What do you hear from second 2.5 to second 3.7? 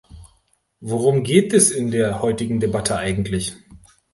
Debatte eigentlich?